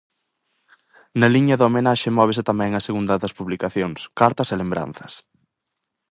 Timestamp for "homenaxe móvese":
1.67-2.47